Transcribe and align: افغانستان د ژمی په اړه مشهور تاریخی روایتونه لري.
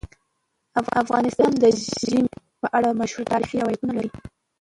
افغانستان 1.01 1.51
د 1.63 1.63
ژمی 2.05 2.23
په 2.61 2.67
اړه 2.77 2.89
مشهور 3.01 3.25
تاریخی 3.33 3.57
روایتونه 3.61 3.91
لري. 3.97 4.11